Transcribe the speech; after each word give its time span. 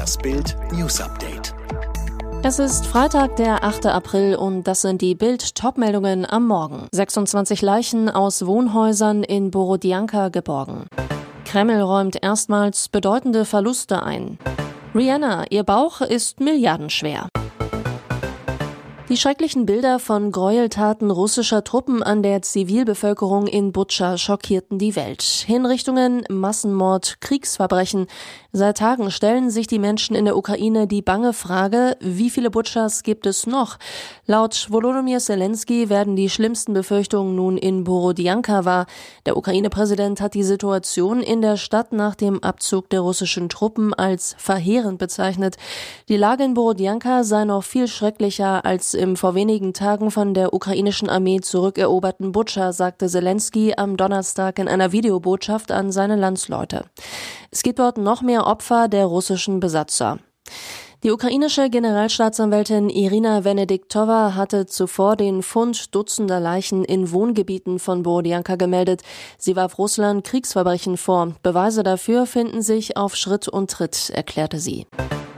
Das 0.00 0.16
Bild 0.16 0.56
News 0.72 0.98
Update. 0.98 1.54
Es 2.42 2.58
ist 2.58 2.86
Freitag, 2.86 3.36
der 3.36 3.64
8. 3.64 3.84
April 3.84 4.34
und 4.34 4.62
das 4.62 4.80
sind 4.80 5.02
die 5.02 5.14
Bild-Top-Meldungen 5.14 6.24
am 6.24 6.46
Morgen. 6.46 6.88
26 6.90 7.60
Leichen 7.60 8.08
aus 8.08 8.46
Wohnhäusern 8.46 9.22
in 9.22 9.50
Borodianka 9.50 10.30
geborgen. 10.30 10.86
Kreml 11.44 11.82
räumt 11.82 12.16
erstmals 12.22 12.88
bedeutende 12.88 13.44
Verluste 13.44 14.02
ein. 14.02 14.38
Rihanna, 14.94 15.44
ihr 15.50 15.64
Bauch 15.64 16.00
ist 16.00 16.40
milliardenschwer. 16.40 17.28
Die 19.10 19.16
schrecklichen 19.16 19.66
Bilder 19.66 19.98
von 19.98 20.30
Gräueltaten 20.30 21.10
russischer 21.10 21.64
Truppen 21.64 22.00
an 22.00 22.22
der 22.22 22.42
Zivilbevölkerung 22.42 23.48
in 23.48 23.72
Butscha 23.72 24.16
schockierten 24.16 24.78
die 24.78 24.94
Welt. 24.94 25.20
Hinrichtungen, 25.22 26.22
Massenmord, 26.28 27.20
Kriegsverbrechen. 27.20 28.06
Seit 28.52 28.78
Tagen 28.78 29.12
stellen 29.12 29.48
sich 29.48 29.68
die 29.68 29.78
Menschen 29.78 30.16
in 30.16 30.24
der 30.24 30.36
Ukraine 30.36 30.88
die 30.88 31.02
bange 31.02 31.32
Frage, 31.32 31.96
wie 32.00 32.30
viele 32.30 32.50
Butschas 32.50 33.04
gibt 33.04 33.26
es 33.26 33.46
noch? 33.46 33.78
Laut 34.26 34.66
Volodymyr 34.70 35.20
Zelensky 35.20 35.88
werden 35.88 36.16
die 36.16 36.28
schlimmsten 36.28 36.72
Befürchtungen 36.72 37.36
nun 37.36 37.56
in 37.56 37.84
Borodianka 37.84 38.64
wahr. 38.64 38.86
Der 39.24 39.36
Ukraine-Präsident 39.36 40.20
hat 40.20 40.34
die 40.34 40.42
Situation 40.42 41.22
in 41.22 41.42
der 41.42 41.56
Stadt 41.56 41.92
nach 41.92 42.16
dem 42.16 42.42
Abzug 42.42 42.90
der 42.90 43.02
russischen 43.02 43.48
Truppen 43.48 43.94
als 43.94 44.34
verheerend 44.36 44.98
bezeichnet. 44.98 45.56
Die 46.08 46.16
Lage 46.16 46.42
in 46.42 46.54
Borodianka 46.54 47.22
sei 47.22 47.44
noch 47.44 47.62
viel 47.62 47.86
schrecklicher 47.86 48.64
als 48.64 48.94
im 48.94 49.14
vor 49.14 49.36
wenigen 49.36 49.74
Tagen 49.74 50.10
von 50.10 50.34
der 50.34 50.52
ukrainischen 50.52 51.08
Armee 51.08 51.40
zurückeroberten 51.40 52.32
Butscha, 52.32 52.72
sagte 52.72 53.06
Zelensky 53.06 53.74
am 53.76 53.96
Donnerstag 53.96 54.58
in 54.58 54.66
einer 54.66 54.90
Videobotschaft 54.90 55.70
an 55.70 55.92
seine 55.92 56.16
Landsleute. 56.16 56.86
Es 57.52 57.64
gibt 57.64 57.80
dort 57.80 57.98
noch 57.98 58.22
mehr 58.22 58.39
Opfer 58.46 58.88
der 58.88 59.06
russischen 59.06 59.60
Besatzer. 59.60 60.18
Die 61.02 61.10
ukrainische 61.10 61.70
Generalstaatsanwältin 61.70 62.90
Irina 62.90 63.42
Venediktova 63.42 64.34
hatte 64.34 64.66
zuvor 64.66 65.16
den 65.16 65.42
Fund 65.42 65.94
dutzender 65.94 66.40
Leichen 66.40 66.84
in 66.84 67.10
Wohngebieten 67.10 67.78
von 67.78 68.02
Borodianka 68.02 68.56
gemeldet. 68.56 69.00
Sie 69.38 69.56
warf 69.56 69.78
Russland 69.78 70.24
Kriegsverbrechen 70.24 70.98
vor. 70.98 71.36
Beweise 71.42 71.82
dafür 71.82 72.26
finden 72.26 72.60
sich 72.60 72.98
auf 72.98 73.16
Schritt 73.16 73.48
und 73.48 73.70
Tritt, 73.70 74.10
erklärte 74.10 74.58
sie. 74.58 74.86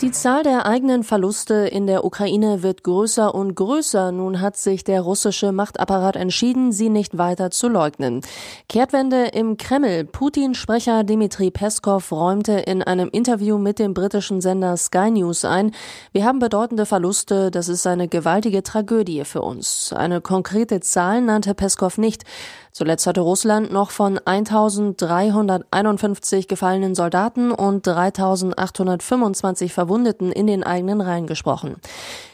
Die 0.00 0.10
Zahl 0.10 0.42
der 0.42 0.66
eigenen 0.66 1.04
Verluste 1.04 1.54
in 1.54 1.86
der 1.86 2.04
Ukraine 2.04 2.64
wird 2.64 2.82
größer 2.82 3.32
und 3.32 3.54
größer. 3.54 4.10
Nun 4.10 4.40
hat 4.40 4.56
sich 4.56 4.82
der 4.82 5.00
russische 5.00 5.52
Machtapparat 5.52 6.16
entschieden, 6.16 6.72
sie 6.72 6.88
nicht 6.88 7.16
weiter 7.16 7.52
zu 7.52 7.68
leugnen. 7.68 8.20
Kehrtwende 8.68 9.26
im 9.26 9.56
Kreml. 9.56 10.04
Putin-Sprecher 10.04 11.04
Dmitri 11.04 11.52
Peskov 11.52 12.10
räumte 12.10 12.54
in 12.54 12.82
einem 12.82 13.08
Interview 13.08 13.56
mit 13.56 13.78
dem 13.78 13.94
britischen 13.94 14.40
Sender 14.40 14.76
Sky 14.76 15.12
News 15.12 15.44
ein, 15.44 15.70
wir 16.12 16.24
haben 16.24 16.40
bedeutende 16.40 16.86
Verluste, 16.86 17.52
das 17.52 17.68
ist 17.68 17.86
eine 17.86 18.08
gewaltige 18.08 18.64
Tragödie 18.64 19.24
für 19.24 19.42
uns. 19.42 19.92
Eine 19.92 20.20
konkrete 20.20 20.80
Zahl 20.80 21.20
nannte 21.20 21.54
Peskov 21.54 21.98
nicht. 21.98 22.24
Zuletzt 22.72 23.06
hatte 23.06 23.20
Russland 23.20 23.72
noch 23.72 23.92
von 23.92 24.18
1351 24.18 26.48
gefallenen 26.48 26.96
Soldaten 26.96 27.52
und 27.52 27.86
3825 27.86 29.72
Verwundeten 29.84 30.32
in 30.32 30.46
den 30.46 30.62
eigenen 30.62 31.02
Reihen 31.02 31.26
gesprochen. 31.26 31.76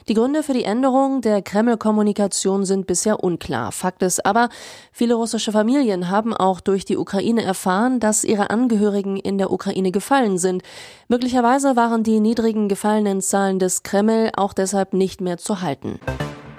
Die 0.06 0.15
Gründe 0.15 0.45
für 0.45 0.53
die 0.53 0.62
Änderung 0.62 1.20
der 1.20 1.43
Kreml-Kommunikation 1.43 2.65
sind 2.65 2.87
bisher 2.87 3.25
unklar. 3.25 3.73
Fakt 3.73 4.03
ist 4.03 4.25
aber, 4.25 4.48
viele 4.93 5.15
russische 5.15 5.51
Familien 5.51 6.11
haben 6.11 6.33
auch 6.33 6.61
durch 6.61 6.84
die 6.84 6.97
Ukraine 6.97 7.43
erfahren, 7.43 7.98
dass 7.98 8.23
ihre 8.23 8.51
Angehörigen 8.51 9.17
in 9.17 9.37
der 9.37 9.51
Ukraine 9.51 9.91
gefallen 9.91 10.39
sind. 10.39 10.62
Möglicherweise 11.09 11.75
waren 11.75 12.05
die 12.05 12.21
niedrigen 12.21 12.69
gefallenen 12.69 13.21
Zahlen 13.21 13.59
des 13.59 13.83
Kreml 13.83 14.31
auch 14.37 14.53
deshalb 14.53 14.95
nicht 14.95 15.21
mehr 15.21 15.39
zu 15.39 15.61
halten. 15.61 15.98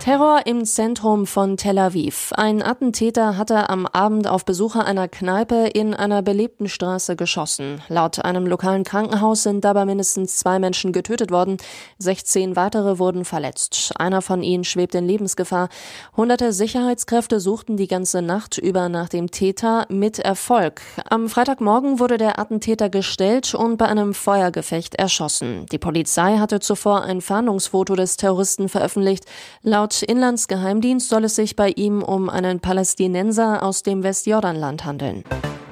Terror 0.02 0.48
im 0.48 0.66
Zentrum 0.66 1.28
von 1.28 1.58
Tel 1.58 1.78
Aviv. 1.78 2.32
Ein 2.36 2.64
Attentäter 2.64 3.38
hatte 3.38 3.70
am 3.70 3.86
Abend 3.86 4.26
auf 4.26 4.46
Besucher 4.46 4.84
einer 4.84 5.08
Kneipe 5.08 5.68
in 5.68 5.94
einer 5.94 6.24
belebten 6.24 6.68
Straße 6.68 7.16
geschossen. 7.16 7.84
Laut 7.88 8.18
einem 8.26 8.48
lokalen 8.48 8.84
Krankenhaus 8.84 9.44
sind 9.44 9.64
dabei 9.64 9.86
mindestens 9.86 10.38
zwei 10.38 10.58
Menschen 10.58 10.92
getötet 10.92 11.30
worden. 11.30 11.58
16 12.00 12.56
weitere 12.56 12.98
wurden 12.98 13.26
verletzt. 13.26 13.94
Einer 14.00 14.24
von 14.24 14.42
ihnen 14.42 14.64
schwebt 14.64 14.96
in 14.96 15.06
Lebensgefahr. 15.06 15.70
Hunderte 16.18 16.52
Sicherheitskräfte 16.52 17.40
suchten 17.40 17.78
die 17.78 17.88
ganze 17.88 18.24
Nacht 18.24 18.58
über 18.58 18.90
nach 18.90 19.08
dem 19.08 19.30
Täter 19.30 19.86
mit 19.90 20.18
Erfolg. 20.18 20.82
Am 21.12 21.30
Freitagmorgen 21.30 22.00
wurde 22.00 22.18
der 22.18 22.40
Attentäter 22.40 22.90
gestellt 22.90 23.54
und 23.54 23.78
bei 23.78 23.86
einem 23.86 24.16
Feuergefecht 24.16 24.96
erschossen. 24.96 25.68
Die 25.72 25.78
Polizei 25.78 26.40
hatte 26.40 26.60
zuvor 26.60 27.04
ein 27.04 27.22
Fahndungsfoto 27.22 27.94
des 27.94 28.18
Terroristen 28.18 28.68
veröffentlicht. 28.68 29.26
Laut 29.62 29.91
Laut 29.92 30.04
Inlandsgeheimdienst 30.04 31.10
soll 31.10 31.26
es 31.26 31.36
sich 31.36 31.58
bei 31.58 31.68
ihm 31.76 32.02
um 32.02 32.30
einen 32.30 32.62
Palästinenser 32.62 33.62
aus 33.62 33.84
dem 33.84 34.04
Westjordanland 34.04 34.86
handeln. 34.86 35.26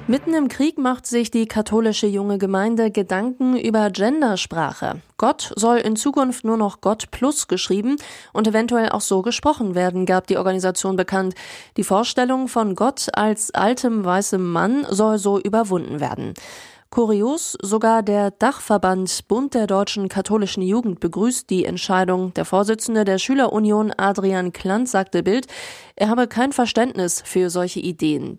Mitten 0.08 0.34
im 0.34 0.48
Krieg 0.48 0.76
macht 0.76 1.06
sich 1.06 1.30
die 1.30 1.46
katholische 1.46 2.06
junge 2.06 2.36
Gemeinde 2.36 2.90
Gedanken 2.90 3.56
über 3.56 3.88
Gendersprache. 3.88 5.00
Gott 5.16 5.54
soll 5.56 5.78
in 5.78 5.96
Zukunft 5.96 6.44
nur 6.44 6.58
noch 6.58 6.82
Gott 6.82 7.10
plus 7.10 7.48
geschrieben 7.48 7.96
und 8.34 8.46
eventuell 8.46 8.90
auch 8.90 9.00
so 9.00 9.22
gesprochen 9.22 9.74
werden, 9.74 10.04
gab 10.04 10.26
die 10.26 10.36
Organisation 10.36 10.96
bekannt. 10.96 11.34
Die 11.78 11.84
Vorstellung 11.84 12.46
von 12.46 12.74
Gott 12.74 13.08
als 13.14 13.54
altem 13.54 14.04
weißem 14.04 14.52
Mann 14.52 14.84
soll 14.90 15.16
so 15.16 15.40
überwunden 15.40 15.98
werden. 15.98 16.34
Kurios, 16.92 17.56
sogar 17.62 18.02
der 18.02 18.32
Dachverband 18.32 19.28
Bund 19.28 19.54
der 19.54 19.68
deutschen 19.68 20.08
katholischen 20.08 20.60
Jugend 20.60 20.98
begrüßt 20.98 21.48
die 21.48 21.64
Entscheidung. 21.64 22.34
Der 22.34 22.44
Vorsitzende 22.44 23.04
der 23.04 23.18
Schülerunion 23.18 23.92
Adrian 23.96 24.52
Klant 24.52 24.88
sagte 24.88 25.22
Bild, 25.22 25.46
er 25.94 26.08
habe 26.08 26.26
kein 26.26 26.50
Verständnis 26.50 27.22
für 27.24 27.48
solche 27.48 27.78
Ideen. 27.78 28.38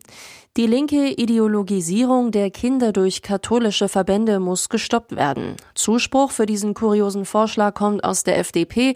Die 0.58 0.68
linke 0.68 1.12
Ideologisierung 1.12 2.32
der 2.32 2.52
Kinder 2.52 2.92
durch 2.92 3.22
katholische 3.22 3.88
Verbände 3.88 4.42
muss 4.42 4.68
gestoppt 4.68 5.16
werden. 5.16 5.56
Zuspruch 5.74 6.32
für 6.32 6.46
diesen 6.46 6.74
kuriosen 6.74 7.24
Vorschlag 7.24 7.74
kommt 7.74 8.04
aus 8.04 8.26
der 8.26 8.38
FDP. 8.38 8.96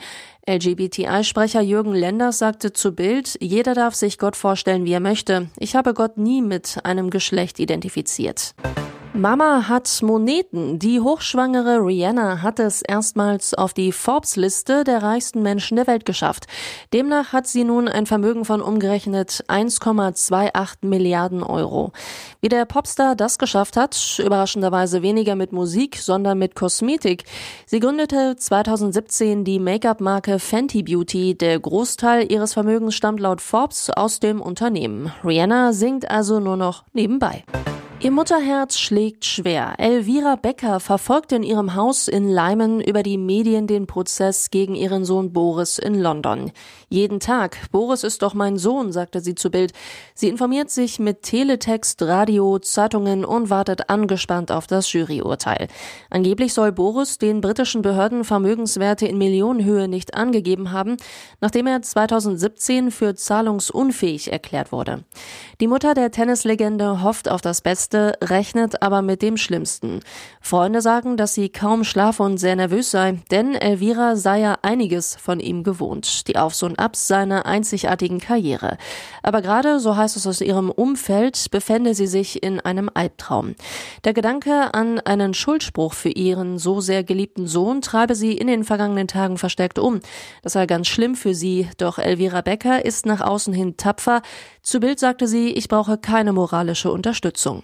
LGBTI-Sprecher 0.50 1.62
Jürgen 1.62 1.94
Lenders 1.94 2.40
sagte 2.40 2.74
zu 2.74 2.92
Bild, 2.92 3.38
jeder 3.40 3.74
darf 3.74 3.96
sich 3.96 4.18
Gott 4.18 4.36
vorstellen, 4.36 4.84
wie 4.84 4.92
er 4.92 5.00
möchte. 5.00 5.48
Ich 5.58 5.78
habe 5.78 5.94
Gott 5.94 6.18
nie 6.18 6.42
mit 6.42 6.80
einem 6.84 7.10
Geschlecht 7.10 7.58
identifiziert. 7.62 8.54
Mama 9.16 9.70
hat 9.70 10.02
Moneten. 10.02 10.78
Die 10.78 11.00
hochschwangere 11.00 11.78
Rihanna 11.78 12.42
hat 12.42 12.60
es 12.60 12.82
erstmals 12.82 13.54
auf 13.54 13.74
die 13.74 13.94
Forbes-Liste 13.94 14.84
der 14.84 15.04
reichsten 15.04 15.42
Menschen 15.42 15.78
der 15.78 15.88
Welt 15.88 16.06
geschafft. 16.06 16.48
Demnach 16.92 17.32
hat 17.32 17.48
sie 17.48 17.64
nun 17.64 17.88
ein 17.88 18.08
Vermögen 18.08 18.44
von 18.44 18.62
umgerechnet 18.62 19.46
1,28 19.48 20.86
Milliarden 20.86 21.44
Euro. 21.44 21.94
Wie 22.42 22.50
der 22.50 22.66
Popstar 22.66 23.16
das 23.16 23.38
geschafft 23.38 23.78
hat, 23.78 24.20
überraschenderweise 24.20 25.02
weniger 25.02 25.36
mit 25.36 25.54
Musik, 25.54 25.96
sondern 25.96 26.38
mit 26.38 26.54
Kosmetik. 26.56 27.24
Sie 27.66 27.80
gründete 27.80 28.36
2017 28.36 29.46
die 29.46 29.60
Make-up-Marke 29.60 30.40
Fenty 30.40 30.84
Beauty. 30.84 31.38
Der 31.38 31.58
Großteil 31.58 32.30
ihres 32.30 32.52
Vermögens 32.52 32.96
stammt 32.96 33.22
laut 33.22 33.40
Forbes 33.40 33.90
aus 33.90 34.20
dem 34.20 34.42
Unternehmen. 34.42 35.14
Rihanna 35.24 35.72
singt 35.72 36.12
also 36.12 36.42
nur 36.42 36.58
noch 36.58 36.84
nebenbei. 36.92 37.46
Ihr 38.06 38.12
Mutterherz 38.12 38.78
schlägt 38.78 39.26
schwer. 39.26 39.74
Elvira 39.80 40.36
Becker 40.36 40.80
verfolgt 40.80 41.32
in 41.32 41.42
ihrem 41.42 41.74
Haus 41.74 42.08
in 42.08 42.30
Leimen 42.30 42.80
über 42.80 43.02
die 43.02 43.18
Medien 43.18 43.66
den 43.66 43.88
Prozess 43.88 44.52
gegen 44.52 44.76
ihren 44.76 45.06
Sohn 45.06 45.34
Boris 45.34 45.80
in 45.80 46.00
London. 46.00 46.52
Jeden 46.88 47.20
Tag. 47.20 47.58
Boris 47.72 48.04
ist 48.04 48.22
doch 48.22 48.36
mein 48.36 48.60
Sohn, 48.60 48.92
sagte 48.92 49.22
sie 49.22 49.34
zu 49.34 49.50
Bild. 49.50 49.74
Sie 50.14 50.30
informiert 50.30 50.70
sich 50.70 51.00
mit 51.00 51.24
Teletext, 51.24 52.00
Radio, 52.04 52.60
Zeitungen 52.60 53.26
und 53.26 53.50
wartet 53.50 53.90
angespannt 53.90 54.52
auf 54.52 54.68
das 54.68 54.94
Juryurteil. 54.94 55.68
Angeblich 56.12 56.54
soll 56.54 56.72
Boris 56.72 57.18
den 57.18 57.42
britischen 57.42 57.82
Behörden 57.82 58.24
Vermögenswerte 58.24 59.08
in 59.08 59.18
Millionenhöhe 59.18 59.88
nicht 59.88 60.14
angegeben 60.14 60.72
haben, 60.72 60.98
nachdem 61.42 61.66
er 61.66 61.82
2017 61.82 62.92
für 62.92 63.16
zahlungsunfähig 63.16 64.32
erklärt 64.32 64.72
wurde. 64.72 65.06
Die 65.60 65.68
Mutter 65.68 65.96
der 65.96 66.12
Tennislegende 66.12 67.02
hofft 67.02 67.32
auf 67.32 67.42
das 67.42 67.62
Beste 67.62 67.95
Beste, 67.96 68.18
rechnet 68.22 68.82
aber 68.82 69.02
mit 69.02 69.22
dem 69.22 69.38
Schlimmsten. 69.38 70.02
Freunde 70.42 70.82
sagen, 70.82 71.16
dass 71.18 71.34
sie 71.34 71.50
kaum 71.50 71.84
schlafe 71.84 72.24
und 72.24 72.38
sehr 72.38 72.56
nervös 72.56 72.92
sei, 72.92 73.20
denn 73.32 73.56
Elvira 73.56 74.16
sei 74.16 74.42
ja 74.42 74.58
einiges 74.62 75.16
von 75.16 75.40
ihm 75.40 75.64
gewohnt, 75.64 76.28
die 76.28 76.38
Aufs 76.38 76.62
und 76.62 76.78
Abs 76.78 77.08
seiner 77.08 77.46
einzigartigen 77.46 78.20
Karriere. 78.20 78.78
Aber 79.24 79.42
gerade, 79.42 79.80
so 79.80 79.96
heißt 79.96 80.18
es 80.18 80.28
aus 80.28 80.42
ihrem 80.42 80.70
Umfeld, 80.70 81.50
befände 81.52 81.96
sie 81.96 82.08
sich 82.08 82.44
in 82.44 82.60
einem 82.60 82.90
Albtraum. 82.94 83.56
Der 84.04 84.14
Gedanke 84.14 84.74
an 84.74 85.00
einen 85.00 85.34
Schuldspruch 85.34 85.94
für 85.94 86.10
ihren 86.10 86.58
so 86.58 86.82
sehr 86.82 87.04
geliebten 87.04 87.48
Sohn 87.48 87.82
treibe 87.82 88.16
sie 88.16 88.34
in 88.34 88.48
den 88.48 88.66
vergangenen 88.66 89.08
Tagen 89.08 89.38
verstärkt 89.38 89.80
um. 89.80 90.02
Das 90.44 90.54
sei 90.54 90.66
ganz 90.66 90.88
schlimm 90.88 91.16
für 91.16 91.34
sie, 91.34 91.70
doch 91.78 91.98
Elvira 91.98 92.42
Becker 92.42 92.84
ist 92.84 93.06
nach 93.06 93.22
außen 93.22 93.54
hin 93.54 93.78
tapfer. 93.78 94.22
Zu 94.62 94.80
Bild 94.80 95.00
sagte 95.00 95.28
sie, 95.28 95.52
ich 95.52 95.70
brauche 95.70 95.98
keine 95.98 96.34
moralische 96.34 96.92
Unterstützung. 96.92 97.64